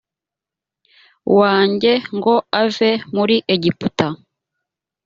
wanjye 1.39 1.91
ngo 2.15 2.35
ave 2.61 2.91
muri 3.15 3.35
egiputa 3.53 4.07